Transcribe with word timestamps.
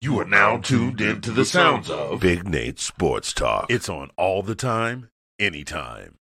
You 0.00 0.20
are 0.20 0.24
now 0.24 0.58
tuned 0.58 1.00
into 1.00 1.32
the 1.32 1.44
sounds 1.44 1.90
of 1.90 2.20
Big 2.20 2.48
Nate 2.48 2.78
Sports 2.78 3.32
Talk. 3.32 3.66
It's 3.68 3.88
on 3.88 4.12
all 4.16 4.44
the 4.44 4.54
time, 4.54 5.10
anytime. 5.40 6.17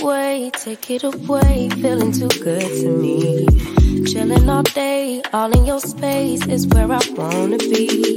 Away, 0.00 0.50
take 0.54 0.90
it 0.90 1.04
away, 1.04 1.68
feeling 1.80 2.12
too 2.12 2.28
good 2.28 2.68
to 2.80 2.88
me. 3.02 3.46
Chilling 4.06 4.48
all 4.48 4.62
day, 4.62 5.22
all 5.32 5.50
in 5.56 5.64
your 5.64 5.80
space 5.80 6.46
is 6.46 6.66
where 6.66 6.90
I 6.90 7.00
wanna 7.16 7.58
be. 7.58 8.16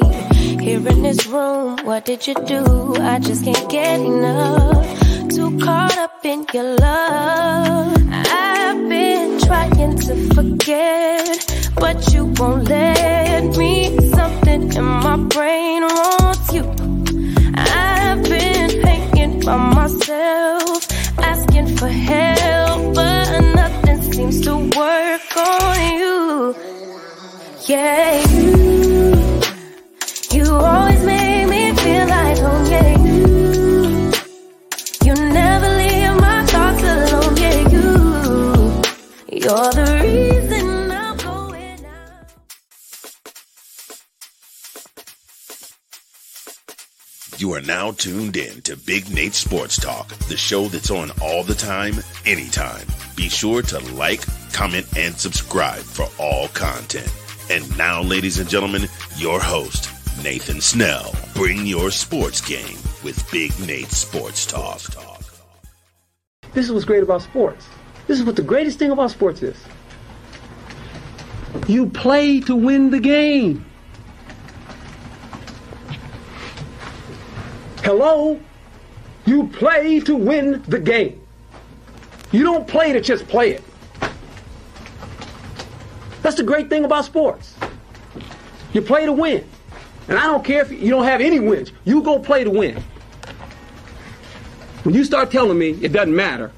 Here 0.66 0.88
in 0.88 1.02
this 1.04 1.26
room, 1.28 1.78
what 1.84 2.06
did 2.06 2.28
you 2.28 2.36
do? 2.46 2.96
I 3.00 3.20
just 3.20 3.44
can't 3.46 3.70
get 3.70 4.00
enough. 4.00 4.86
Too 5.30 5.58
caught 5.60 5.98
up 5.98 6.26
in 6.26 6.46
your 6.54 6.76
love. 6.78 7.98
I've 8.12 8.90
been 8.90 9.40
trying 9.40 9.98
to 10.08 10.14
forget, 10.34 11.38
but 11.76 12.14
you 12.14 12.26
won't 12.38 12.68
let 12.70 13.56
me. 13.58 13.98
Something 14.18 14.74
in 14.74 14.84
my 14.84 15.18
brain 15.18 15.82
wants 15.84 16.54
you. 16.54 16.64
I've 17.56 18.24
been 18.24 18.70
hanging 18.88 19.40
by 19.42 19.58
myself, 19.58 20.25
for 21.86 21.92
help, 21.92 22.96
but 22.96 23.42
nothing 23.54 24.02
seems 24.12 24.42
to 24.42 24.56
work 24.56 25.38
on 25.38 26.00
you. 26.00 26.56
Yeah, 27.68 28.65
now 47.66 47.92
tuned 47.92 48.38
in 48.38 48.62
to 48.62 48.78
Big 48.78 49.10
Nate 49.10 49.34
Sports 49.34 49.78
Talk, 49.78 50.10
the 50.30 50.38
show 50.38 50.68
that's 50.68 50.92
on 50.92 51.12
all 51.22 51.44
the 51.44 51.56
time, 51.56 51.96
anytime. 52.26 52.86
Be 53.16 53.30
sure 53.30 53.62
to 53.64 53.80
like, 53.94 54.24
comment, 54.54 54.86
and 54.98 55.16
subscribe 55.16 55.82
for 55.82 56.08
all 56.20 56.48
content. 56.50 57.12
And 57.50 57.78
now, 57.78 58.02
ladies 58.02 58.40
and 58.40 58.50
gentlemen, 58.50 58.88
your 59.18 59.40
host, 59.40 59.90
Nathan 60.24 60.62
Snell. 60.62 61.14
Bring 61.34 61.66
your 61.66 61.92
sports 61.92 62.42
game 62.42 62.78
with 63.04 63.30
Big 63.32 63.52
Nate 63.66 63.92
Sports 63.92 64.46
Talk. 64.46 64.82
This 66.54 66.66
is 66.66 66.72
what's 66.72 66.86
great 66.86 67.04
about 67.04 67.22
sports. 67.22 67.68
This 68.08 68.20
is 68.20 68.26
what 68.26 68.36
the 68.36 68.42
greatest 68.42 68.80
thing 68.80 68.92
about 68.92 69.12
sports 69.12 69.42
is. 69.42 69.58
You 71.68 71.88
play 71.88 72.40
to 72.42 72.56
win 72.56 72.92
the 72.92 73.00
game. 73.00 73.66
Hello? 77.86 78.40
You 79.28 79.46
play 79.46 80.00
to 80.00 80.16
win 80.16 80.64
the 80.64 80.80
game. 80.80 81.22
You 82.32 82.42
don't 82.42 82.68
play 82.68 82.92
to 82.92 83.00
just 83.00 83.28
play 83.28 83.52
it. 83.52 83.64
That's 86.24 86.36
the 86.36 86.42
great 86.42 86.68
thing 86.68 86.84
about 86.84 87.06
sports. 87.06 87.56
You 88.74 88.82
play 88.82 89.06
to 89.06 89.14
win. 89.14 89.48
And 90.08 90.18
I 90.18 90.24
don't 90.24 90.44
care 90.44 90.64
if 90.64 90.72
you 90.72 90.90
don't 90.90 91.04
have 91.04 91.22
any 91.22 91.40
wins. 91.40 91.74
You 91.84 92.02
go 92.02 92.18
play 92.18 92.44
to 92.44 92.50
win. 92.50 92.84
When 94.82 94.96
you 94.96 95.04
start 95.04 95.30
telling 95.30 95.60
me 95.60 95.78
it 95.84 95.94
doesn't 95.94 96.16
matter, 96.16 96.52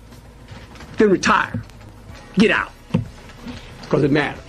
then 0.97 1.09
retire. 1.09 1.61
Get 2.35 2.51
out. 2.51 2.71
Because 3.81 4.05
it 4.05 4.11
matters. 4.11 4.46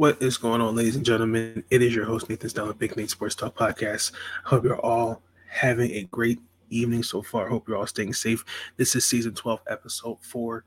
What 0.00 0.22
is 0.22 0.38
going 0.38 0.62
on, 0.62 0.76
ladies 0.76 0.96
and 0.96 1.04
gentlemen? 1.04 1.62
It 1.68 1.82
is 1.82 1.94
your 1.94 2.06
host, 2.06 2.30
Nathan 2.30 2.48
Snell, 2.48 2.72
Big 2.72 2.96
Nate 2.96 3.10
Sports 3.10 3.34
Talk 3.34 3.54
Podcast. 3.54 4.12
Hope 4.44 4.64
you're 4.64 4.80
all 4.80 5.20
having 5.46 5.90
a 5.90 6.04
great 6.04 6.40
evening 6.70 7.02
so 7.02 7.20
far. 7.20 7.50
Hope 7.50 7.68
you're 7.68 7.76
all 7.76 7.86
staying 7.86 8.14
safe. 8.14 8.42
This 8.78 8.96
is 8.96 9.04
season 9.04 9.34
12, 9.34 9.60
episode 9.68 10.16
4. 10.22 10.64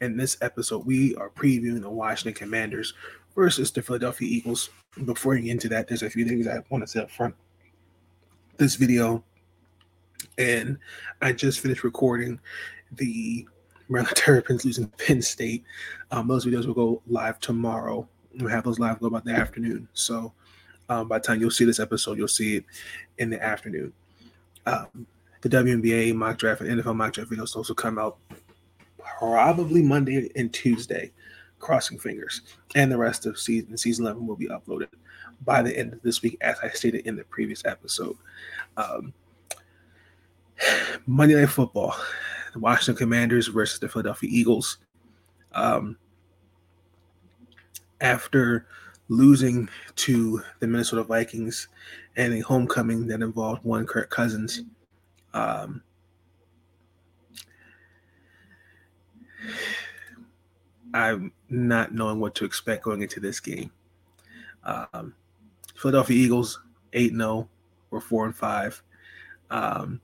In 0.00 0.16
this 0.16 0.38
episode, 0.40 0.86
we 0.86 1.14
are 1.16 1.28
previewing 1.28 1.82
the 1.82 1.90
Washington 1.90 2.32
Commanders 2.32 2.94
versus 3.34 3.70
the 3.70 3.82
Philadelphia 3.82 4.26
Eagles. 4.26 4.70
Before 5.04 5.34
we 5.34 5.42
get 5.42 5.50
into 5.50 5.68
that, 5.68 5.86
there's 5.86 6.02
a 6.02 6.08
few 6.08 6.24
things 6.24 6.48
I 6.48 6.60
want 6.70 6.82
to 6.82 6.88
say 6.88 7.00
up 7.00 7.10
front. 7.10 7.34
This 8.56 8.76
video, 8.76 9.22
and 10.38 10.78
I 11.20 11.34
just 11.34 11.60
finished 11.60 11.84
recording 11.84 12.40
the 12.92 13.46
Maryland 13.90 14.16
Terrapins 14.16 14.64
losing 14.64 14.86
Penn 14.86 15.20
State. 15.20 15.64
Um, 16.10 16.28
those 16.28 16.46
videos 16.46 16.64
will 16.64 16.72
go 16.72 17.02
live 17.06 17.40
tomorrow. 17.40 18.08
We'll 18.38 18.50
have 18.50 18.64
those 18.64 18.78
live 18.78 19.00
go 19.00 19.06
about 19.06 19.24
the 19.24 19.32
afternoon. 19.32 19.88
So 19.92 20.32
um, 20.88 21.08
by 21.08 21.18
the 21.18 21.24
time 21.24 21.40
you'll 21.40 21.50
see 21.50 21.64
this 21.64 21.80
episode, 21.80 22.18
you'll 22.18 22.28
see 22.28 22.56
it 22.56 22.64
in 23.18 23.30
the 23.30 23.42
afternoon. 23.42 23.92
Um, 24.66 25.06
the 25.40 25.48
WNBA 25.48 26.14
mock 26.14 26.38
draft 26.38 26.60
and 26.60 26.82
NFL 26.82 26.96
mock 26.96 27.12
draft 27.12 27.30
videos 27.30 27.56
also 27.56 27.74
come 27.74 27.98
out 27.98 28.18
probably 28.98 29.82
Monday 29.82 30.30
and 30.36 30.52
Tuesday. 30.52 31.12
Crossing 31.58 31.98
fingers, 31.98 32.40
and 32.74 32.90
the 32.90 32.96
rest 32.96 33.26
of 33.26 33.38
season 33.38 33.76
season 33.76 34.06
eleven 34.06 34.26
will 34.26 34.34
be 34.34 34.48
uploaded 34.48 34.88
by 35.44 35.60
the 35.60 35.76
end 35.76 35.92
of 35.92 36.00
this 36.00 36.22
week, 36.22 36.38
as 36.40 36.56
I 36.62 36.70
stated 36.70 37.06
in 37.06 37.16
the 37.16 37.24
previous 37.24 37.62
episode. 37.66 38.16
Um, 38.78 39.12
Monday 41.06 41.34
Night 41.34 41.50
Football, 41.50 41.94
the 42.54 42.60
Washington 42.60 42.96
Commanders 42.96 43.48
versus 43.48 43.78
the 43.78 43.90
Philadelphia 43.90 44.30
Eagles. 44.32 44.78
Um, 45.52 45.98
after 48.00 48.66
losing 49.08 49.68
to 49.96 50.42
the 50.60 50.66
Minnesota 50.66 51.02
Vikings 51.02 51.68
and 52.16 52.34
a 52.34 52.40
homecoming 52.40 53.06
that 53.08 53.22
involved 53.22 53.64
one 53.64 53.86
Kirk 53.86 54.10
Cousins, 54.10 54.62
um, 55.34 55.82
I'm 60.92 61.32
not 61.48 61.94
knowing 61.94 62.20
what 62.20 62.34
to 62.36 62.44
expect 62.44 62.84
going 62.84 63.02
into 63.02 63.20
this 63.20 63.40
game. 63.40 63.70
Um, 64.64 65.14
Philadelphia 65.76 66.16
Eagles 66.16 66.60
8 66.92 67.12
0 67.12 67.48
or 67.90 68.00
4 68.00 68.26
and 68.26 68.36
5. 68.36 68.82
Um, 69.50 70.00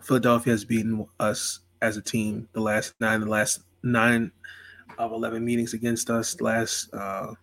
Philadelphia 0.00 0.52
has 0.52 0.64
beaten 0.64 1.06
us 1.18 1.60
as 1.80 1.96
a 1.96 2.02
team 2.02 2.48
the 2.52 2.60
last 2.60 2.94
nine, 3.00 3.20
the 3.20 3.26
last 3.26 3.60
nine 3.82 4.32
of 4.96 5.12
11 5.12 5.44
meetings 5.44 5.74
against 5.74 6.10
us. 6.10 6.40
Last 6.40 6.92
uh, 6.94 7.34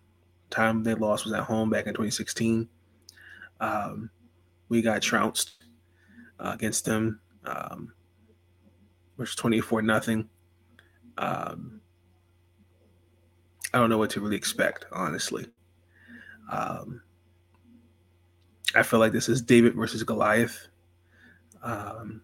time 0.50 0.82
they 0.82 0.94
lost 0.94 1.24
was 1.24 1.32
at 1.32 1.44
home 1.44 1.70
back 1.70 1.86
in 1.86 1.94
2016. 1.94 2.68
Um, 3.60 4.10
we 4.68 4.82
got 4.82 5.02
trounced 5.02 5.64
uh, 6.40 6.52
against 6.54 6.84
them, 6.84 7.20
um, 7.44 7.92
which 9.16 9.30
was 9.30 9.36
24 9.36 9.82
nothing. 9.82 10.28
Um, 11.18 11.80
I 13.72 13.78
don't 13.78 13.90
know 13.90 13.98
what 13.98 14.10
to 14.10 14.20
really 14.20 14.36
expect, 14.36 14.86
honestly. 14.92 15.46
Um, 16.50 17.02
I 18.74 18.82
feel 18.82 19.00
like 19.00 19.12
this 19.12 19.28
is 19.28 19.40
David 19.40 19.74
versus 19.74 20.02
Goliath. 20.02 20.68
Um, 21.62 22.22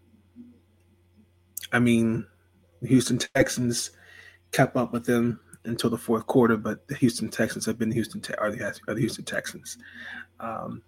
I 1.73 1.79
mean, 1.79 2.27
Houston 2.83 3.19
Texans 3.19 3.93
kept 4.53 4.77
up 4.77 4.93
with 4.93 5.05
them 5.05 5.41
until 5.65 5.91
the 5.91 5.99
fourth 5.99 6.27
quarter, 6.27 6.57
but 6.57 6.87
the 6.89 6.95
Houston 6.97 7.29
Texans 7.29 7.67
have 7.67 7.79
been 7.79 7.89
the 7.89 7.95
Houston 7.95 8.23
are, 8.39 8.51
the, 8.51 8.81
are 8.89 8.95
the 8.95 9.01
Houston 9.01 9.25
Texans. 9.25 9.79
Um, 10.41 10.83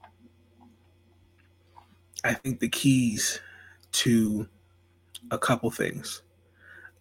I 2.25 2.35
think 2.35 2.61
the 2.61 2.69
keys 2.69 3.41
to 3.93 4.49
a 5.31 5.39
couple 5.39 5.71
things 5.71 6.23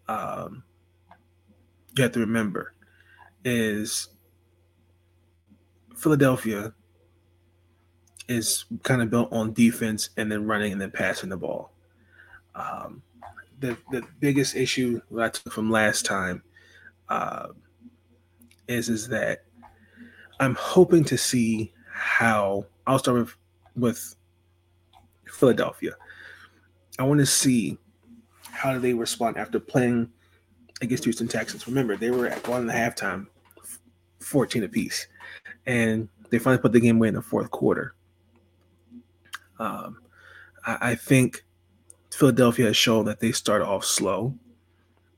um, 0.07 0.63
you 1.95 2.03
have 2.03 2.11
to 2.13 2.19
remember 2.19 2.73
is 3.45 4.09
Philadelphia 5.95 6.73
is 8.27 8.65
kind 8.83 9.01
of 9.01 9.09
built 9.09 9.31
on 9.31 9.53
defense 9.53 10.09
and 10.17 10.31
then 10.31 10.45
running 10.45 10.71
and 10.71 10.81
then 10.81 10.91
passing 10.91 11.29
the 11.29 11.37
ball. 11.37 11.71
Um, 12.55 13.01
the 13.59 13.77
the 13.91 14.03
biggest 14.19 14.55
issue 14.55 15.01
that 15.11 15.23
I 15.23 15.29
took 15.29 15.53
from 15.53 15.71
last 15.71 16.05
time 16.05 16.43
uh, 17.13 17.47
is 18.67 18.89
is 18.89 19.07
that 19.09 19.43
I'm 20.39 20.55
hoping 20.55 21.03
to 21.05 21.17
see 21.17 21.71
how 21.91 22.65
I'll 22.87 22.97
start 22.97 23.17
with 23.17 23.37
with 23.75 24.15
Philadelphia. 25.25 25.91
I 26.97 27.03
want 27.03 27.19
to 27.19 27.25
see 27.25 27.77
how 28.51 28.73
do 28.73 28.79
they 28.79 28.93
respond 28.93 29.37
after 29.37 29.59
playing 29.59 30.09
against 30.81 31.03
Houston 31.03 31.27
Texans. 31.27 31.67
Remember, 31.67 31.95
they 31.95 32.09
were 32.09 32.27
at 32.27 32.47
one 32.47 32.61
and 32.61 32.69
a 32.69 32.73
half 32.73 32.95
time, 32.95 33.27
14 34.19 34.63
apiece, 34.63 35.07
and 35.65 36.09
they 36.29 36.39
finally 36.39 36.61
put 36.61 36.71
the 36.71 36.79
game 36.79 36.97
away 36.97 37.09
in 37.09 37.13
the 37.13 37.21
fourth 37.21 37.51
quarter. 37.51 37.93
Um, 39.59 39.99
I, 40.65 40.77
I 40.81 40.95
think 40.95 41.43
Philadelphia 42.11 42.65
has 42.67 42.77
shown 42.77 43.05
that 43.05 43.19
they 43.19 43.31
start 43.31 43.61
off 43.61 43.85
slow 43.85 44.35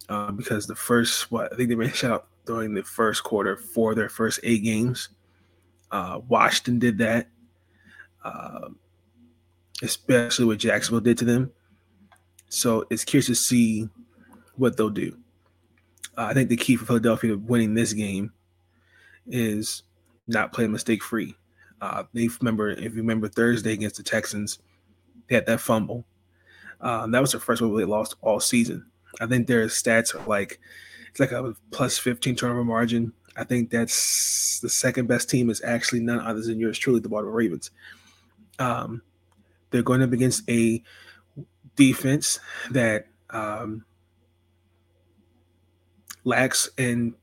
uh, 0.10 0.32
because 0.32 0.68
the 0.68 0.76
first 0.76 1.32
what 1.32 1.52
I 1.52 1.56
think 1.56 1.70
they 1.70 1.76
ran 1.76 1.94
out 2.04 2.28
during 2.46 2.74
the 2.74 2.84
first 2.84 3.24
quarter 3.24 3.58
for 3.58 3.96
their 3.96 4.10
first 4.10 4.40
eight 4.44 4.64
games. 4.64 5.10
Uh, 5.92 6.20
Washington 6.28 6.80
did 6.80 6.98
that, 6.98 7.28
uh, 8.24 8.70
especially 9.82 10.46
what 10.46 10.58
Jacksonville 10.58 11.00
did 11.00 11.18
to 11.20 11.26
them. 11.26 11.52
So 12.50 12.86
it's 12.90 13.04
curious 13.04 13.28
to 13.28 13.36
see 13.36 13.90
what 14.56 14.78
they'll 14.78 14.90
do. 14.90 15.18
Uh, 16.18 16.26
I 16.26 16.34
think 16.34 16.50
the 16.50 16.58
key 16.58 16.76
for 16.76 16.86
Philadelphia 16.86 17.32
to 17.32 17.38
winning 17.38 17.74
this 17.74 17.94
game 17.94 18.32
is 19.28 19.84
not 20.28 20.54
playing 20.54 20.72
mistake 20.72 21.04
free. 21.04 21.36
Uh, 21.82 22.04
they 22.14 22.30
remember 22.40 22.70
if 22.70 22.94
you 22.94 23.02
remember 23.02 23.28
Thursday 23.28 23.74
against 23.74 23.98
the 23.98 24.04
Texans, 24.04 24.60
they 25.28 25.36
had 25.36 25.46
that 25.46 25.60
fumble. 25.60 26.06
Um, 26.82 27.12
that 27.12 27.22
was 27.22 27.32
the 27.32 27.40
first 27.40 27.62
one 27.62 27.76
they 27.76 27.86
lost 27.86 28.16
all 28.22 28.40
season. 28.40 28.86
I 29.22 29.28
think 29.28 29.48
their 29.48 29.68
stats 29.68 30.16
are 30.16 30.26
like 30.28 30.60
it's 31.10 31.20
like 31.20 31.32
a 31.32 31.54
plus 31.72 31.98
15 31.98 32.36
turnover 32.36 32.64
margin. 32.64 33.14
I 33.38 33.44
think 33.44 33.70
that's 33.70 34.60
the 34.60 34.70
second 34.70 35.08
best 35.08 35.30
team 35.30 35.50
is 35.50 35.62
actually 35.64 36.02
none 36.02 36.20
other 36.20 36.42
than 36.42 36.60
yours 36.60 36.78
truly, 36.78 37.00
the 37.00 37.10
Baltimore 37.10 37.34
Ravens. 37.34 37.72
Um, 38.60 39.02
they're 39.72 39.84
going 39.84 40.02
up 40.02 40.14
against 40.14 40.50
a 40.50 40.82
defense 41.76 42.40
that 42.72 43.08
um, 43.30 43.86
lacks 46.24 46.70
in 46.78 47.16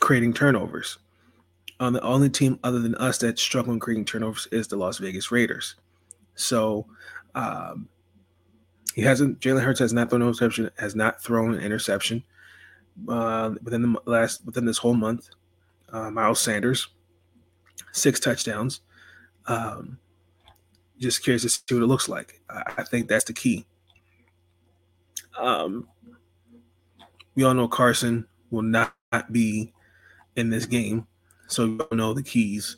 creating 0.00 0.34
turnovers. 0.34 0.98
Um, 1.80 1.92
the 1.92 2.02
only 2.02 2.30
team 2.30 2.58
other 2.64 2.80
than 2.80 2.94
us 2.96 3.18
that's 3.18 3.40
struggling 3.40 3.78
creating 3.78 4.04
turnovers 4.04 4.48
is 4.50 4.68
the 4.68 4.76
Las 4.76 4.98
Vegas 4.98 5.30
Raiders. 5.30 5.76
So 6.34 6.86
um, 7.34 7.88
he 8.98 9.04
hasn't. 9.04 9.38
Jalen 9.38 9.62
Hurts 9.62 9.78
has 9.78 9.92
not 9.92 10.10
thrown 10.10 10.22
an 10.22 10.26
interception. 10.26 10.70
Has 10.76 10.96
not 10.96 11.22
thrown 11.22 11.54
an 11.54 11.60
interception 11.60 12.24
uh, 13.08 13.54
within 13.62 13.82
the 13.82 14.00
last 14.06 14.44
within 14.44 14.64
this 14.64 14.78
whole 14.78 14.94
month. 14.94 15.28
Uh, 15.92 16.10
Miles 16.10 16.40
Sanders, 16.40 16.88
six 17.92 18.18
touchdowns. 18.18 18.80
Um, 19.46 19.98
just 20.98 21.22
curious 21.22 21.42
to 21.42 21.48
see 21.48 21.62
what 21.70 21.84
it 21.84 21.86
looks 21.86 22.08
like. 22.08 22.40
I, 22.50 22.72
I 22.78 22.82
think 22.82 23.06
that's 23.06 23.26
the 23.26 23.34
key. 23.34 23.66
Um, 25.38 25.86
we 27.36 27.44
all 27.44 27.54
know 27.54 27.68
Carson 27.68 28.26
will 28.50 28.62
not 28.62 28.96
be 29.30 29.72
in 30.34 30.50
this 30.50 30.66
game, 30.66 31.06
so 31.46 31.68
we 31.68 31.78
all 31.78 31.96
know 31.96 32.14
the 32.14 32.22
keys 32.24 32.76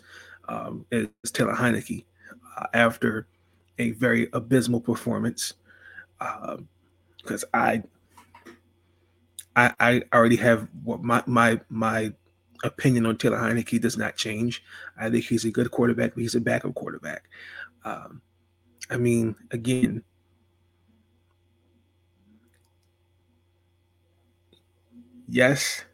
um, 0.50 0.84
is 0.92 1.08
Taylor 1.32 1.54
Heinicke 1.54 2.04
uh, 2.58 2.66
after 2.74 3.26
a 3.78 3.92
very 3.92 4.28
abysmal 4.34 4.82
performance. 4.82 5.54
Because 6.20 7.44
um, 7.44 7.50
I, 7.54 7.82
I, 9.56 9.72
I 9.80 10.02
already 10.12 10.36
have 10.36 10.68
what 10.84 11.02
my 11.02 11.22
my 11.26 11.60
my 11.68 12.12
opinion 12.62 13.06
on 13.06 13.16
Taylor 13.16 13.38
Heinicke 13.38 13.80
does 13.80 13.96
not 13.96 14.16
change. 14.16 14.62
I 14.98 15.10
think 15.10 15.24
he's 15.24 15.44
a 15.44 15.50
good 15.50 15.70
quarterback, 15.70 16.14
but 16.14 16.20
he's 16.20 16.34
a 16.34 16.40
backup 16.40 16.74
quarterback. 16.74 17.24
Um, 17.84 18.22
I 18.90 18.96
mean, 18.96 19.36
again, 19.50 20.02
yes, 25.28 25.84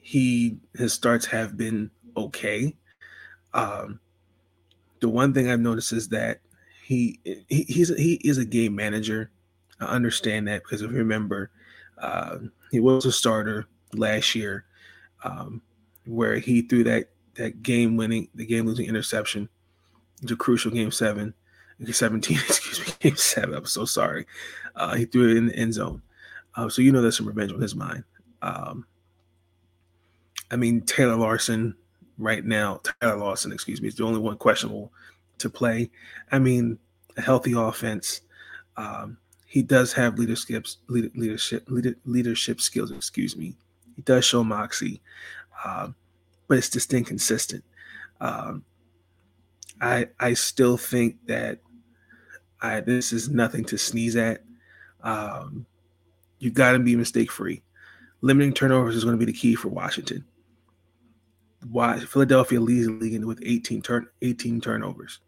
he 0.00 0.58
his 0.74 0.92
starts 0.92 1.26
have 1.26 1.56
been 1.56 1.90
okay. 2.16 2.76
Um, 3.54 4.00
the 5.00 5.08
one 5.08 5.32
thing 5.32 5.50
I've 5.50 5.60
noticed 5.60 5.92
is 5.92 6.08
that 6.08 6.40
he, 6.88 7.20
he 7.48 7.64
he's 7.64 7.94
he 7.96 8.14
is 8.24 8.38
a 8.38 8.46
game 8.46 8.74
manager. 8.74 9.30
I 9.78 9.84
understand 9.84 10.48
that 10.48 10.62
because 10.62 10.80
if 10.80 10.90
you 10.90 10.96
remember, 10.96 11.50
uh, 11.98 12.38
he 12.70 12.80
was 12.80 13.04
a 13.04 13.12
starter 13.12 13.66
last 13.92 14.34
year, 14.34 14.64
um, 15.22 15.60
where 16.06 16.38
he 16.38 16.62
threw 16.62 16.84
that 16.84 17.10
that 17.34 17.62
game 17.62 17.98
winning, 17.98 18.28
the 18.34 18.46
game 18.46 18.64
losing 18.64 18.86
interception, 18.86 19.50
to 20.26 20.34
crucial 20.34 20.70
game 20.70 20.90
seven, 20.90 21.34
17, 21.92 22.38
excuse 22.48 22.80
me, 22.80 22.94
game 23.00 23.16
seven. 23.16 23.54
I'm 23.54 23.66
so 23.66 23.84
sorry. 23.84 24.24
Uh, 24.74 24.94
he 24.94 25.04
threw 25.04 25.28
it 25.28 25.36
in 25.36 25.48
the 25.48 25.56
end 25.56 25.74
zone. 25.74 26.00
Uh, 26.54 26.70
so 26.70 26.80
you 26.80 26.90
know 26.90 27.02
there's 27.02 27.18
some 27.18 27.28
revenge 27.28 27.52
on 27.52 27.60
his 27.60 27.76
mind. 27.76 28.02
Um, 28.40 28.86
I 30.50 30.56
mean, 30.56 30.80
Taylor 30.80 31.16
Larsen 31.16 31.74
right 32.16 32.42
now, 32.42 32.80
Taylor 33.02 33.16
Lawson, 33.16 33.52
excuse 33.52 33.82
me, 33.82 33.88
is 33.88 33.96
the 33.96 34.04
only 34.04 34.20
one 34.20 34.38
questionable 34.38 34.90
to 35.38 35.50
play. 35.50 35.90
I 36.30 36.38
mean, 36.38 36.78
a 37.16 37.20
healthy 37.20 37.54
offense. 37.56 38.22
Um, 38.76 39.18
he 39.46 39.62
does 39.62 39.92
have 39.94 40.18
leadership, 40.18 40.66
leadership, 40.88 41.68
leadership 42.04 42.60
skills. 42.60 42.90
Excuse 42.90 43.36
me. 43.36 43.56
He 43.96 44.02
does 44.02 44.24
show 44.24 44.44
moxie, 44.44 45.00
uh, 45.64 45.88
but 46.46 46.58
it's 46.58 46.70
just 46.70 46.92
inconsistent. 46.92 47.64
Um, 48.20 48.64
I 49.80 50.08
I 50.20 50.34
still 50.34 50.76
think 50.76 51.16
that 51.26 51.60
I 52.60 52.80
this 52.80 53.12
is 53.12 53.28
nothing 53.28 53.64
to 53.66 53.78
sneeze 53.78 54.16
at. 54.16 54.42
Um, 55.02 55.66
you 56.38 56.50
got 56.50 56.72
to 56.72 56.78
be 56.78 56.94
mistake 56.94 57.30
free 57.32 57.62
limiting 58.20 58.52
turnovers 58.52 58.96
is 58.96 59.04
going 59.04 59.18
to 59.18 59.24
be 59.24 59.30
the 59.30 59.38
key 59.38 59.54
for 59.54 59.68
Washington. 59.68 60.24
Why 61.70 61.98
Philadelphia 61.98 62.60
leads 62.60 62.86
the 62.86 62.92
league 62.92 63.24
with 63.24 63.40
18 63.44 63.82
turn 63.82 64.06
18 64.22 64.60
turnovers. 64.60 65.20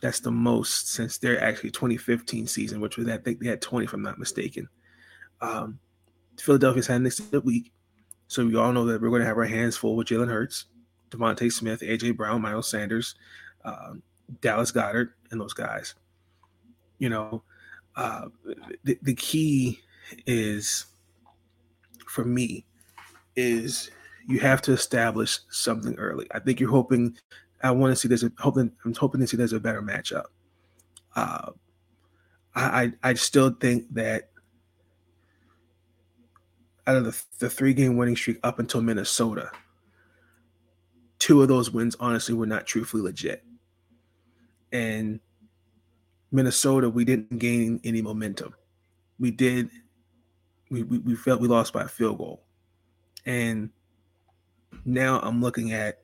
That's 0.00 0.20
the 0.20 0.30
most 0.30 0.90
since 0.92 1.18
their 1.18 1.42
actually 1.42 1.70
2015 1.70 2.46
season, 2.46 2.80
which 2.80 2.96
was 2.96 3.08
I 3.08 3.18
think 3.18 3.40
they 3.40 3.48
had 3.48 3.60
20 3.60 3.86
if 3.86 3.92
I'm 3.92 4.02
not 4.02 4.18
mistaken. 4.18 4.68
Um, 5.40 5.78
Philadelphia's 6.38 6.86
had 6.86 7.04
extended 7.04 7.44
week, 7.44 7.72
so 8.28 8.46
we 8.46 8.56
all 8.56 8.72
know 8.72 8.84
that 8.86 9.00
we're 9.00 9.08
going 9.08 9.22
to 9.22 9.26
have 9.26 9.38
our 9.38 9.44
hands 9.44 9.76
full 9.76 9.96
with 9.96 10.08
Jalen 10.08 10.28
Hurts, 10.28 10.66
DeVonta 11.10 11.50
Smith, 11.50 11.80
AJ 11.80 12.16
Brown, 12.16 12.42
Miles 12.42 12.70
Sanders, 12.70 13.16
um, 13.64 14.02
Dallas 14.40 14.70
Goedert, 14.70 15.10
and 15.30 15.40
those 15.40 15.54
guys. 15.54 15.94
You 16.98 17.08
know, 17.08 17.42
uh, 17.96 18.26
the, 18.84 18.98
the 19.02 19.14
key 19.14 19.80
is 20.26 20.86
for 22.06 22.24
me 22.24 22.64
is 23.36 23.90
you 24.26 24.40
have 24.40 24.60
to 24.62 24.72
establish 24.72 25.38
something 25.50 25.94
early. 25.96 26.26
I 26.32 26.38
think 26.38 26.60
you're 26.60 26.70
hoping. 26.70 27.16
I 27.62 27.70
want 27.72 27.96
to 27.96 28.18
see 28.18 28.26
a 28.26 28.32
hoping. 28.38 28.72
I'm 28.84 28.94
hoping 28.94 29.20
to 29.20 29.26
see 29.26 29.36
there's 29.36 29.52
a 29.52 29.60
better 29.60 29.82
matchup. 29.82 30.26
Uh, 31.16 31.50
I 32.54 32.92
I 33.02 33.14
still 33.14 33.50
think 33.50 33.92
that 33.94 34.30
out 36.86 36.96
of 36.96 37.04
the, 37.04 37.22
the 37.38 37.50
three 37.50 37.74
game 37.74 37.96
winning 37.96 38.16
streak 38.16 38.38
up 38.42 38.58
until 38.58 38.80
Minnesota, 38.80 39.50
two 41.18 41.42
of 41.42 41.48
those 41.48 41.70
wins 41.70 41.96
honestly 42.00 42.34
were 42.34 42.46
not 42.46 42.66
truthfully 42.66 43.02
legit. 43.02 43.44
And 44.72 45.20
Minnesota, 46.30 46.88
we 46.88 47.04
didn't 47.04 47.38
gain 47.38 47.80
any 47.84 48.02
momentum. 48.02 48.54
We 49.18 49.30
did 49.30 49.70
we, 50.70 50.82
we, 50.82 50.98
we 50.98 51.16
felt 51.16 51.40
we 51.40 51.48
lost 51.48 51.72
by 51.72 51.82
a 51.82 51.88
field 51.88 52.18
goal. 52.18 52.42
And 53.26 53.70
now 54.84 55.20
I'm 55.20 55.40
looking 55.40 55.72
at 55.72 56.00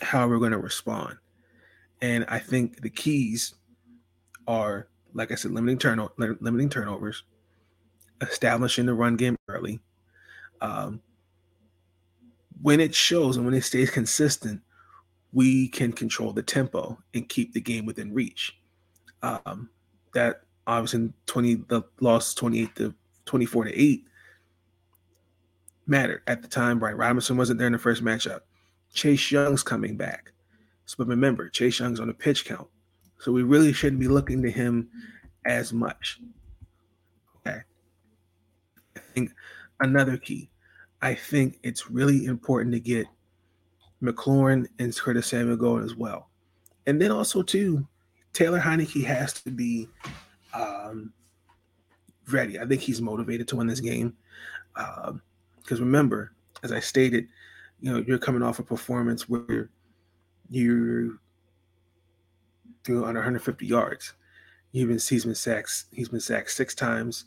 how 0.00 0.28
we're 0.28 0.38
going 0.38 0.52
to 0.52 0.58
respond. 0.58 1.16
And 2.02 2.24
I 2.28 2.38
think 2.38 2.82
the 2.82 2.90
keys 2.90 3.54
are, 4.46 4.88
like 5.14 5.32
I 5.32 5.36
said, 5.36 5.52
limiting 5.52 5.78
turno- 5.78 6.10
limiting 6.18 6.68
turnovers, 6.68 7.22
establishing 8.20 8.86
the 8.86 8.94
run 8.94 9.16
game 9.16 9.36
early. 9.48 9.80
Um, 10.60 11.00
when 12.62 12.80
it 12.80 12.94
shows 12.94 13.36
and 13.36 13.44
when 13.44 13.54
it 13.54 13.64
stays 13.64 13.90
consistent, 13.90 14.60
we 15.32 15.68
can 15.68 15.92
control 15.92 16.32
the 16.32 16.42
tempo 16.42 16.98
and 17.12 17.28
keep 17.28 17.52
the 17.52 17.60
game 17.60 17.86
within 17.86 18.14
reach. 18.14 18.56
Um, 19.22 19.68
that 20.14 20.42
obviously 20.66 21.12
20 21.26 21.54
the 21.68 21.82
loss 22.00 22.34
28 22.34 22.76
to 22.76 22.94
24 23.26 23.64
to 23.64 23.80
8 23.80 24.04
mattered 25.86 26.22
at 26.26 26.42
the 26.42 26.48
time. 26.48 26.78
Brian 26.78 26.96
Robinson 26.96 27.36
wasn't 27.36 27.58
there 27.58 27.66
in 27.66 27.72
the 27.72 27.78
first 27.78 28.02
matchup. 28.02 28.40
Chase 28.94 29.30
Young's 29.30 29.62
coming 29.62 29.96
back. 29.96 30.32
So, 30.86 30.96
but 30.98 31.08
remember, 31.08 31.48
Chase 31.50 31.80
Young's 31.80 32.00
on 32.00 32.08
a 32.08 32.14
pitch 32.14 32.44
count. 32.44 32.68
So 33.18 33.32
we 33.32 33.42
really 33.42 33.72
shouldn't 33.72 34.00
be 34.00 34.08
looking 34.08 34.42
to 34.42 34.50
him 34.50 34.88
as 35.44 35.72
much. 35.72 36.20
Okay. 37.46 37.60
I 38.96 39.00
think 39.14 39.32
another 39.80 40.16
key. 40.16 40.50
I 41.02 41.14
think 41.14 41.58
it's 41.62 41.90
really 41.90 42.24
important 42.24 42.72
to 42.72 42.80
get 42.80 43.06
McLaurin 44.02 44.66
and 44.78 44.96
Curtis 44.96 45.26
Samuel 45.26 45.56
going 45.56 45.84
as 45.84 45.94
well. 45.94 46.30
And 46.86 47.00
then 47.00 47.10
also 47.10 47.42
too, 47.42 47.86
Taylor 48.32 48.60
Heinicke 48.60 49.04
has 49.04 49.32
to 49.42 49.50
be 49.50 49.88
um, 50.54 51.12
ready. 52.30 52.58
I 52.58 52.66
think 52.66 52.80
he's 52.80 53.00
motivated 53.00 53.48
to 53.48 53.56
win 53.56 53.66
this 53.66 53.80
game. 53.80 54.16
Because 54.74 55.10
um, 55.78 55.84
remember, 55.84 56.32
as 56.62 56.72
I 56.72 56.80
stated, 56.80 57.28
you 57.84 57.92
know, 57.92 58.02
you're 58.08 58.16
coming 58.16 58.42
off 58.42 58.60
a 58.60 58.62
performance 58.62 59.28
where 59.28 59.68
you 60.48 61.18
threw 62.82 63.04
under 63.04 63.20
150 63.20 63.66
yards. 63.66 64.14
You've 64.72 64.88
been 64.88 64.98
he's 64.98 65.26
been 65.26 65.34
sacked. 65.34 65.84
He's 65.92 66.08
been 66.08 66.18
sacked 66.18 66.50
six 66.50 66.74
times. 66.74 67.26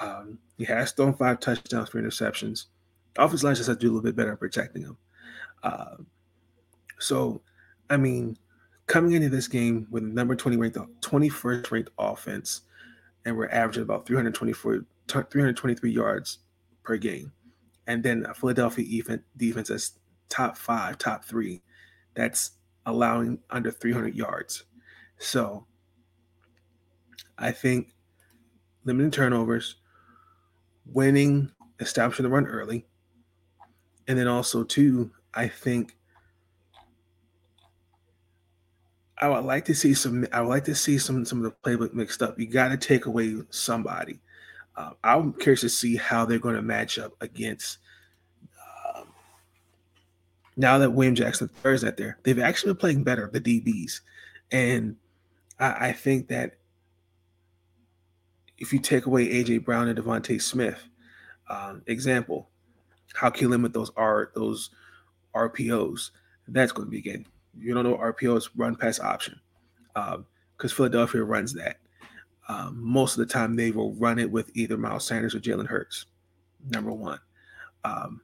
Um, 0.00 0.40
he 0.58 0.64
has 0.64 0.90
thrown 0.90 1.14
five 1.14 1.38
touchdowns 1.38 1.88
for 1.88 2.02
interceptions. 2.02 2.64
Offensive 3.16 3.44
line 3.44 3.54
just 3.54 3.68
has 3.68 3.76
to 3.76 3.80
do 3.80 3.86
a 3.86 3.92
little 3.92 4.02
bit 4.02 4.16
better 4.16 4.32
in 4.32 4.38
protecting 4.38 4.82
him. 4.82 4.96
Uh, 5.62 5.98
so, 6.98 7.40
I 7.88 7.96
mean, 7.96 8.36
coming 8.88 9.12
into 9.12 9.28
this 9.28 9.46
game 9.46 9.86
with 9.88 10.02
number 10.02 10.34
20 10.34 10.56
ranked, 10.56 10.78
21st 11.02 11.70
ranked 11.70 11.90
offense, 11.96 12.62
and 13.24 13.36
we're 13.36 13.50
averaging 13.50 13.84
about 13.84 14.04
324, 14.08 14.84
323 15.06 15.92
yards 15.92 16.38
per 16.82 16.96
game. 16.96 17.30
And 17.86 18.02
then 18.02 18.26
Philadelphia 18.34 19.02
defense 19.36 19.68
that's 19.68 19.98
top 20.28 20.56
five, 20.56 20.98
top 20.98 21.24
three, 21.24 21.62
that's 22.14 22.52
allowing 22.86 23.40
under 23.50 23.70
300 23.70 24.14
yards. 24.14 24.64
So 25.18 25.66
I 27.38 27.52
think 27.52 27.94
limiting 28.84 29.10
turnovers, 29.10 29.76
winning, 30.86 31.50
establishing 31.80 32.24
the 32.24 32.30
run 32.30 32.46
early, 32.46 32.86
and 34.06 34.18
then 34.18 34.28
also 34.28 34.64
too, 34.64 35.12
I 35.34 35.48
think 35.48 35.96
I 39.22 39.28
would 39.28 39.44
like 39.44 39.64
to 39.66 39.74
see 39.74 39.94
some. 39.94 40.26
I 40.32 40.40
would 40.40 40.48
like 40.48 40.64
to 40.64 40.74
see 40.74 40.98
some 40.98 41.24
some 41.24 41.44
of 41.44 41.52
the 41.52 41.56
playbook 41.70 41.94
mixed 41.94 42.22
up. 42.22 42.40
You 42.40 42.46
got 42.46 42.68
to 42.70 42.76
take 42.76 43.06
away 43.06 43.36
somebody. 43.50 44.18
Uh, 44.76 44.90
I'm 45.04 45.32
curious 45.34 45.60
to 45.62 45.68
see 45.68 45.96
how 45.96 46.24
they're 46.24 46.38
going 46.38 46.54
to 46.54 46.62
match 46.62 46.98
up 46.98 47.12
against. 47.20 47.78
Um, 48.96 49.08
now 50.56 50.78
that 50.78 50.90
William 50.90 51.14
Jackson 51.14 51.50
III 51.64 51.72
is 51.74 51.84
out 51.84 51.96
there, 51.96 52.18
they've 52.22 52.38
actually 52.38 52.72
been 52.72 52.80
playing 52.80 53.04
better, 53.04 53.28
the 53.32 53.40
DBs, 53.40 54.00
and 54.50 54.96
I, 55.58 55.88
I 55.88 55.92
think 55.92 56.28
that 56.28 56.58
if 58.58 58.72
you 58.72 58.78
take 58.78 59.06
away 59.06 59.28
AJ 59.28 59.64
Brown 59.64 59.88
and 59.88 59.98
DeVonta 59.98 60.40
Smith, 60.40 60.82
um, 61.50 61.82
example, 61.86 62.48
how 63.14 63.28
can 63.28 63.42
you 63.42 63.48
limit 63.48 63.72
those 63.72 63.90
R 63.96 64.30
those 64.34 64.70
RPOs? 65.34 66.10
That's 66.48 66.72
going 66.72 66.86
to 66.86 66.90
be 66.90 67.02
game. 67.02 67.26
You 67.58 67.74
don't 67.74 67.84
know 67.84 67.96
RPOs 67.96 68.48
run 68.56 68.76
pass 68.76 69.00
option 69.00 69.38
because 69.94 70.16
um, 70.16 70.68
Philadelphia 70.68 71.22
runs 71.22 71.52
that. 71.54 71.78
Um, 72.52 72.78
most 72.82 73.16
of 73.16 73.26
the 73.26 73.32
time, 73.32 73.56
they 73.56 73.70
will 73.70 73.94
run 73.94 74.18
it 74.18 74.30
with 74.30 74.50
either 74.54 74.76
Miles 74.76 75.06
Sanders 75.06 75.34
or 75.34 75.40
Jalen 75.40 75.66
Hurts. 75.66 76.04
Number 76.68 76.92
one. 76.92 77.18
Um, 77.82 78.20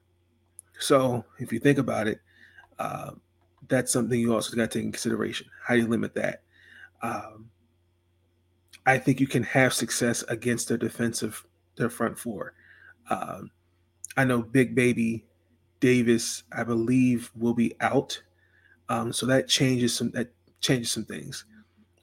so 0.78 1.24
if 1.38 1.50
you 1.50 1.58
think 1.58 1.78
about 1.78 2.06
it, 2.06 2.20
uh, 2.78 3.12
that's 3.68 3.90
something 3.90 4.20
you 4.20 4.34
also 4.34 4.54
got 4.54 4.70
to 4.70 4.78
take 4.78 4.84
in 4.84 4.92
consideration. 4.92 5.46
How 5.64 5.74
do 5.74 5.80
you 5.80 5.86
limit 5.86 6.14
that? 6.14 6.42
Um, 7.02 7.48
I 8.84 8.98
think 8.98 9.18
you 9.18 9.26
can 9.26 9.42
have 9.44 9.72
success 9.72 10.22
against 10.24 10.68
their 10.68 10.78
defensive, 10.78 11.44
their 11.76 11.88
front 11.88 12.18
four. 12.18 12.52
Um, 13.08 13.50
I 14.18 14.24
know 14.24 14.42
Big 14.42 14.74
Baby 14.74 15.24
Davis, 15.80 16.42
I 16.52 16.64
believe, 16.64 17.30
will 17.34 17.54
be 17.54 17.74
out 17.80 18.20
um, 18.90 19.12
so 19.12 19.26
that 19.26 19.48
changes 19.48 19.94
some 19.94 20.10
that 20.10 20.32
changes 20.60 20.90
some 20.90 21.04
things 21.04 21.44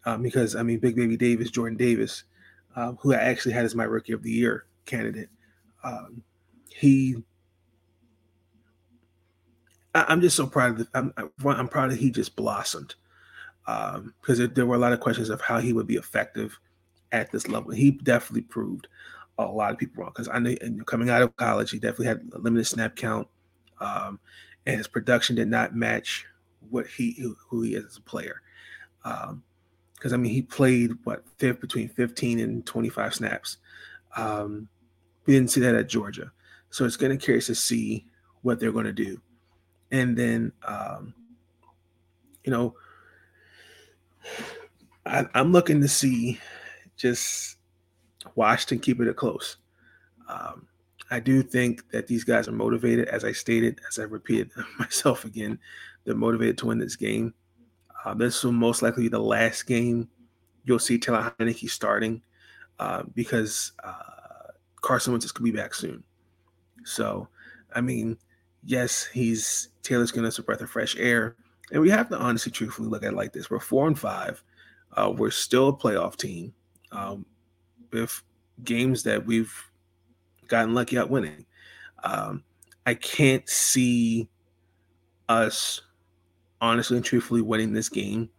um, 0.05 0.21
because 0.21 0.55
I 0.55 0.63
mean 0.63 0.79
Big 0.79 0.95
Baby 0.95 1.17
Davis, 1.17 1.51
Jordan 1.51 1.77
Davis, 1.77 2.23
um, 2.75 2.97
who 3.01 3.13
I 3.13 3.17
actually 3.17 3.53
had 3.53 3.65
as 3.65 3.75
my 3.75 3.83
Rookie 3.83 4.13
of 4.13 4.23
the 4.23 4.31
Year 4.31 4.65
candidate, 4.85 5.29
um, 5.83 6.23
he. 6.69 7.15
I, 9.93 10.11
am 10.11 10.19
just 10.19 10.35
so 10.35 10.45
proud 10.45 10.71
of 10.71 10.77
the, 10.79 10.87
I'm, 10.93 11.13
I'm 11.45 11.69
proud 11.69 11.91
that 11.91 11.99
he 11.99 12.11
just 12.11 12.35
blossomed 12.35 12.95
because 13.65 14.39
um, 14.39 14.51
there 14.53 14.65
were 14.65 14.75
a 14.75 14.79
lot 14.79 14.91
of 14.91 14.99
questions 14.99 15.29
of 15.29 15.39
how 15.39 15.59
he 15.59 15.71
would 15.71 15.87
be 15.87 15.95
effective 15.95 16.59
at 17.11 17.31
this 17.31 17.47
level. 17.47 17.71
He 17.71 17.91
definitely 17.91 18.41
proved 18.41 18.87
a 19.37 19.45
lot 19.45 19.71
of 19.71 19.77
people 19.77 20.03
wrong 20.03 20.11
because 20.13 20.29
I 20.29 20.39
know 20.39 20.55
coming 20.85 21.09
out 21.09 21.21
of 21.21 21.35
college, 21.37 21.71
he 21.71 21.79
definitely 21.79 22.07
had 22.07 22.29
a 22.33 22.39
limited 22.39 22.65
snap 22.65 22.95
count, 22.95 23.27
um, 23.79 24.19
and 24.65 24.77
his 24.77 24.87
production 24.87 25.35
did 25.35 25.47
not 25.47 25.75
match 25.75 26.25
what 26.69 26.87
he 26.87 27.33
who 27.49 27.61
he 27.61 27.75
is 27.75 27.85
as 27.85 27.97
a 27.97 28.01
player. 28.01 28.41
Because 29.95 30.13
I 30.13 30.17
mean, 30.17 30.31
he 30.31 30.41
played 30.41 30.91
what 31.03 31.23
fifth 31.37 31.61
between 31.61 31.89
15 31.89 32.39
and 32.39 32.65
25 32.65 33.15
snaps. 33.15 33.57
Um, 34.15 34.67
we 35.25 35.33
didn't 35.33 35.51
see 35.51 35.61
that 35.61 35.75
at 35.75 35.89
Georgia, 35.89 36.31
so 36.69 36.85
it's 36.85 36.97
going 36.97 37.17
to 37.17 37.23
curious 37.23 37.47
to 37.47 37.55
see 37.55 38.05
what 38.41 38.59
they're 38.59 38.71
going 38.71 38.85
to 38.85 38.93
do. 38.93 39.19
And 39.91 40.17
then, 40.17 40.51
um, 40.67 41.13
you 42.43 42.51
know, 42.51 42.75
I, 45.05 45.25
I'm 45.33 45.51
looking 45.51 45.81
to 45.81 45.87
see 45.87 46.39
just 46.97 47.57
Washington 48.35 48.79
keeping 48.79 49.07
it 49.07 49.15
close. 49.15 49.57
Um, 50.27 50.67
I 51.11 51.19
do 51.19 51.43
think 51.43 51.89
that 51.91 52.07
these 52.07 52.23
guys 52.23 52.47
are 52.47 52.53
motivated, 52.53 53.07
as 53.09 53.23
I 53.23 53.31
stated, 53.31 53.79
as 53.87 53.99
I 53.99 54.03
repeated 54.03 54.51
myself 54.79 55.25
again. 55.25 55.59
They're 56.03 56.15
motivated 56.15 56.57
to 56.59 56.67
win 56.67 56.79
this 56.79 56.95
game. 56.95 57.33
Uh, 58.05 58.13
this 58.13 58.43
will 58.43 58.51
most 58.51 58.81
likely 58.81 59.03
be 59.03 59.09
the 59.09 59.19
last 59.19 59.63
game 59.63 60.07
you'll 60.65 60.79
see 60.79 60.97
Taylor 60.97 61.33
Heinicke 61.39 61.69
starting 61.69 62.21
uh, 62.79 63.03
because 63.13 63.71
uh, 63.83 64.51
Carson 64.81 65.13
Wentz 65.13 65.31
to 65.31 65.41
be 65.41 65.51
back 65.51 65.73
soon. 65.73 66.03
So, 66.83 67.27
I 67.73 67.81
mean, 67.81 68.17
yes, 68.63 69.05
he's 69.05 69.69
Taylor's 69.83 70.11
going 70.11 70.29
to 70.29 70.41
a 70.41 70.43
breath 70.43 70.61
of 70.61 70.69
fresh 70.69 70.95
air. 70.97 71.35
And 71.71 71.81
we 71.81 71.89
have 71.89 72.09
to 72.09 72.17
honestly, 72.17 72.51
truthfully 72.51 72.89
look 72.89 73.03
at 73.03 73.13
it 73.13 73.15
like 73.15 73.33
this. 73.33 73.49
We're 73.49 73.59
four 73.59 73.87
and 73.87 73.97
five. 73.97 74.43
Uh, 74.93 75.13
we're 75.15 75.31
still 75.31 75.69
a 75.69 75.73
playoff 75.73 76.15
team 76.15 76.53
um, 76.91 77.25
with 77.91 78.21
games 78.63 79.03
that 79.03 79.25
we've 79.25 79.53
gotten 80.47 80.73
lucky 80.73 80.97
at 80.97 81.09
winning. 81.09 81.45
Um, 82.03 82.43
I 82.85 82.93
can't 82.93 83.47
see 83.49 84.29
us 85.27 85.81
honestly 86.65 86.97
and 86.97 87.05
truthfully 87.05 87.41
winning 87.41 87.73
this 87.73 87.89
game, 87.89 88.29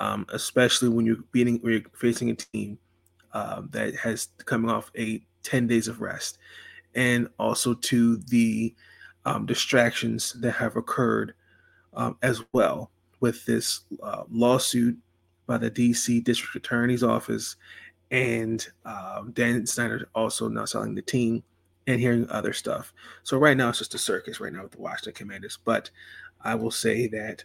um, 0.00 0.26
especially 0.32 0.88
when 0.88 1.06
you're 1.06 1.24
beating 1.32 1.60
you're 1.64 1.80
facing 1.94 2.30
a 2.30 2.34
team 2.34 2.78
uh, 3.32 3.62
that 3.70 3.94
has 3.96 4.28
coming 4.44 4.70
off 4.70 4.90
a 4.96 5.22
10 5.42 5.66
days 5.66 5.88
of 5.88 6.00
rest, 6.00 6.38
and 6.94 7.28
also 7.38 7.74
to 7.74 8.18
the 8.18 8.74
um, 9.24 9.46
distractions 9.46 10.34
that 10.40 10.52
have 10.52 10.76
occurred 10.76 11.34
um, 11.94 12.16
as 12.22 12.42
well 12.52 12.90
with 13.20 13.44
this 13.46 13.80
uh, 14.02 14.24
lawsuit 14.30 14.96
by 15.46 15.58
the 15.58 15.70
DC 15.70 16.22
District 16.22 16.54
Attorney's 16.54 17.02
Office 17.02 17.56
and 18.10 18.66
um, 18.84 19.32
Dan 19.32 19.66
Snyder 19.66 20.08
also 20.14 20.48
now 20.48 20.64
selling 20.64 20.94
the 20.94 21.02
team 21.02 21.42
and 21.86 22.00
hearing 22.00 22.28
other 22.28 22.52
stuff. 22.52 22.92
So 23.22 23.38
right 23.38 23.56
now 23.56 23.68
it's 23.68 23.78
just 23.78 23.94
a 23.94 23.98
circus 23.98 24.40
right 24.40 24.52
now 24.52 24.62
with 24.62 24.72
the 24.72 24.80
Washington 24.80 25.14
Commanders. 25.14 25.58
But 25.64 25.90
I 26.42 26.54
will 26.54 26.70
say 26.70 27.06
that 27.08 27.44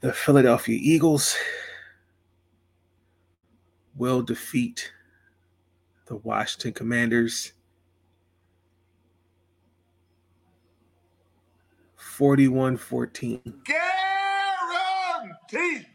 the 0.00 0.12
Philadelphia 0.12 0.78
Eagles 0.80 1.36
will 3.96 4.22
defeat 4.22 4.92
the 6.06 6.16
Washington 6.16 6.72
Commanders 6.72 7.52
41 11.96 12.76
14. 12.76 13.40
Guaranteed. 15.50 15.86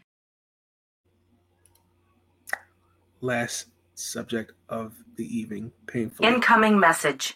Last 3.20 3.66
subject 3.94 4.52
of 4.68 4.94
the 5.16 5.24
evening, 5.36 5.72
painful. 5.86 6.24
Incoming 6.24 6.78
message. 6.78 7.34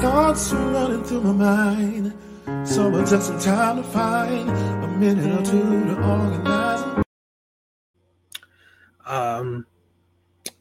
Thoughts 0.00 0.52
running 0.52 1.04
through 1.04 1.20
my 1.20 1.32
mind. 1.32 2.12
So 2.64 2.92
it 2.96 3.06
took 3.06 3.22
some 3.22 3.38
time 3.38 3.76
to 3.76 3.82
find 3.84 4.48
a 4.50 4.88
minute 4.88 5.40
or 5.40 5.44
two 5.44 5.84
to 5.84 5.94
organize. 5.94 7.04
Um, 9.06 9.66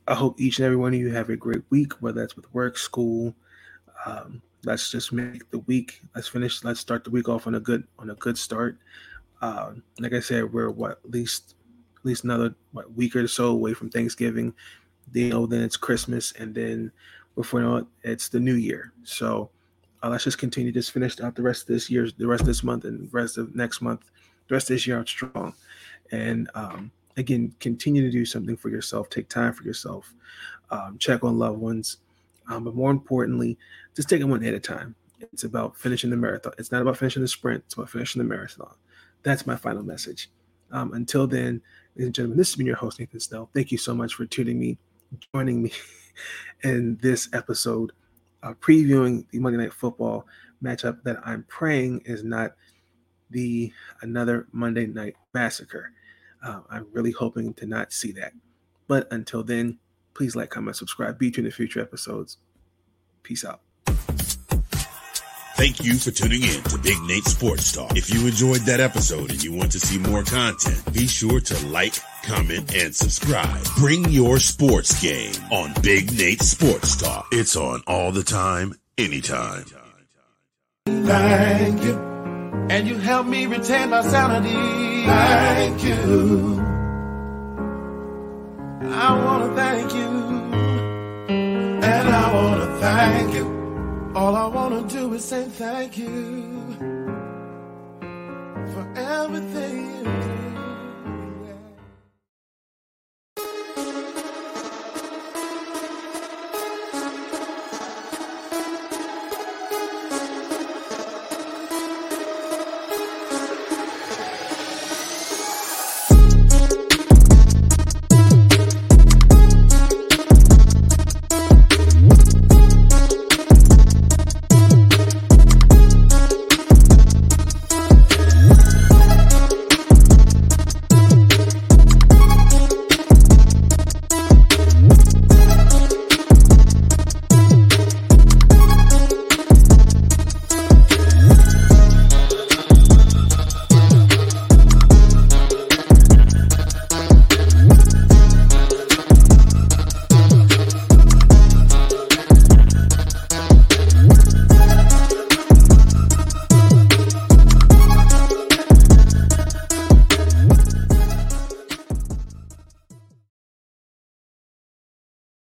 I 0.07 0.13
hope 0.13 0.39
each 0.39 0.59
and 0.59 0.65
every 0.65 0.77
one 0.77 0.93
of 0.93 0.99
you 0.99 1.09
have 1.11 1.29
a 1.29 1.35
great 1.35 1.63
week, 1.69 1.93
whether 2.01 2.21
that's 2.21 2.35
with 2.35 2.53
work, 2.53 2.77
school. 2.77 3.33
Um, 4.05 4.43
let's 4.63 4.91
just 4.91 5.11
make 5.11 5.49
the 5.49 5.59
week. 5.59 6.01
Let's 6.13 6.27
finish. 6.27 6.63
Let's 6.63 6.79
start 6.79 7.03
the 7.03 7.09
week 7.09 7.27
off 7.27 7.47
on 7.47 7.55
a 7.55 7.59
good 7.59 7.87
on 7.97 8.11
a 8.11 8.15
good 8.15 8.37
start. 8.37 8.77
Uh, 9.41 9.71
like 9.99 10.13
I 10.13 10.19
said, 10.19 10.53
we're 10.53 10.69
what 10.69 10.99
at 11.03 11.09
least 11.09 11.55
at 11.97 12.05
least 12.05 12.23
another 12.23 12.53
what, 12.73 12.93
week 12.93 13.15
or 13.15 13.27
so 13.27 13.47
away 13.47 13.73
from 13.73 13.89
Thanksgiving. 13.89 14.53
You 15.13 15.29
know, 15.29 15.45
then 15.47 15.61
it's 15.61 15.77
Christmas, 15.77 16.31
and 16.33 16.53
then 16.53 16.91
before 17.35 17.61
you 17.61 17.65
know 17.65 17.77
it, 17.77 17.85
it's 18.03 18.29
the 18.29 18.39
New 18.39 18.55
Year. 18.55 18.93
So 19.03 19.49
uh, 20.03 20.09
let's 20.09 20.23
just 20.23 20.37
continue 20.37 20.71
just 20.71 20.91
finish 20.91 21.19
out 21.19 21.35
the 21.35 21.41
rest 21.41 21.63
of 21.63 21.67
this 21.67 21.89
year, 21.89 22.09
the 22.17 22.27
rest 22.27 22.41
of 22.41 22.47
this 22.47 22.63
month, 22.63 22.85
and 22.85 23.07
the 23.07 23.17
rest 23.17 23.37
of 23.37 23.55
next 23.55 23.81
month, 23.81 24.09
the 24.47 24.55
rest 24.55 24.69
of 24.69 24.75
this 24.75 24.87
year 24.87 24.99
out 24.99 25.07
strong. 25.07 25.53
And 26.11 26.49
um, 26.55 26.91
again, 27.17 27.53
continue 27.59 28.01
to 28.01 28.11
do 28.11 28.25
something 28.25 28.57
for 28.57 28.69
yourself. 28.69 29.09
Take 29.09 29.29
time 29.29 29.53
for 29.53 29.63
yourself. 29.63 30.13
Um, 30.69 30.97
check 30.97 31.23
on 31.23 31.37
loved 31.37 31.59
ones. 31.59 31.97
Um, 32.49 32.63
but 32.63 32.75
more 32.75 32.91
importantly, 32.91 33.57
just 33.95 34.09
take 34.09 34.21
it 34.21 34.25
one 34.25 34.43
at 34.43 34.53
a 34.53 34.59
time. 34.59 34.95
It's 35.19 35.43
about 35.43 35.77
finishing 35.77 36.09
the 36.09 36.17
marathon. 36.17 36.53
It's 36.57 36.71
not 36.71 36.81
about 36.81 36.97
finishing 36.97 37.21
the 37.21 37.27
sprint. 37.27 37.63
It's 37.65 37.75
about 37.75 37.89
finishing 37.89 38.21
the 38.21 38.27
marathon. 38.27 38.73
That's 39.23 39.45
my 39.45 39.55
final 39.55 39.83
message. 39.83 40.29
Um, 40.71 40.93
until 40.93 41.27
then, 41.27 41.61
ladies 41.95 42.07
and 42.07 42.15
gentlemen, 42.15 42.37
this 42.37 42.49
has 42.49 42.55
been 42.55 42.65
your 42.65 42.75
host, 42.75 42.99
Nathan 42.99 43.19
Snell. 43.19 43.49
Thank 43.53 43.71
you 43.71 43.77
so 43.77 43.93
much 43.93 44.15
for 44.15 44.25
tuning 44.25 44.59
me, 44.59 44.77
joining 45.33 45.61
me 45.61 45.71
in 46.63 46.97
this 47.01 47.29
episode, 47.33 47.91
uh, 48.43 48.53
previewing 48.53 49.25
the 49.31 49.39
Monday 49.39 49.57
Night 49.57 49.73
Football 49.73 50.27
matchup 50.63 51.03
that 51.03 51.17
I'm 51.25 51.43
praying 51.47 52.03
is 52.05 52.23
not 52.23 52.53
the 53.29 53.71
another 54.01 54.47
Monday 54.51 54.85
Night 54.85 55.15
Massacre. 55.33 55.91
Uh, 56.43 56.61
I'm 56.69 56.87
really 56.91 57.11
hoping 57.11 57.53
to 57.55 57.65
not 57.65 57.93
see 57.93 58.11
that. 58.13 58.33
But 58.87 59.07
until 59.11 59.43
then, 59.43 59.79
please 60.13 60.35
like, 60.35 60.49
comment, 60.49 60.75
subscribe. 60.75 61.17
Be 61.17 61.31
tuned 61.31 61.45
to 61.45 61.51
future 61.51 61.81
episodes. 61.81 62.37
Peace 63.23 63.45
out. 63.45 63.61
Thank 65.55 65.83
you 65.85 65.93
for 65.95 66.09
tuning 66.09 66.41
in 66.41 66.63
to 66.63 66.77
Big 66.79 66.99
Nate 67.03 67.25
Sports 67.25 67.71
Talk. 67.71 67.95
If 67.95 68.11
you 68.11 68.25
enjoyed 68.25 68.61
that 68.61 68.79
episode 68.79 69.29
and 69.29 69.43
you 69.43 69.53
want 69.53 69.71
to 69.73 69.79
see 69.79 69.99
more 69.99 70.23
content, 70.23 70.91
be 70.91 71.05
sure 71.05 71.39
to 71.39 71.67
like, 71.67 71.93
comment, 72.23 72.73
and 72.75 72.95
subscribe. 72.95 73.63
Bring 73.77 74.09
your 74.09 74.39
sports 74.39 75.01
game 75.01 75.33
on 75.51 75.73
Big 75.81 76.11
Nate 76.17 76.41
Sports 76.41 76.95
Talk. 76.95 77.27
It's 77.31 77.55
on 77.55 77.83
all 77.87 78.11
the 78.11 78.23
time, 78.23 78.73
anytime. 78.97 79.65
Thank 80.85 81.83
you. 81.83 81.97
And 82.69 82.87
you 82.87 82.97
help 82.97 83.27
me 83.27 83.45
retain 83.45 83.89
my 83.89 84.01
sanity. 84.01 85.05
Thank 85.05 85.83
you. 85.83 86.61
I 88.93 89.25
want 89.25 89.49
to 89.49 89.55
thank 89.55 89.93
you. 89.93 90.07
And 91.27 92.09
I 92.09 92.33
want 92.33 92.61
to 92.61 92.77
thank 92.79 93.33
you. 93.33 94.11
All 94.15 94.35
I 94.35 94.47
want 94.47 94.89
to 94.89 94.95
do 94.95 95.13
is 95.13 95.23
say 95.25 95.45
thank 95.45 95.97
you 95.97 96.65
for 98.73 98.93
everything 98.95 99.85
you 99.97 100.03
do. 100.03 100.50